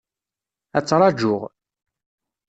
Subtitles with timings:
[0.77, 1.41] Ad ttraǧuɣ.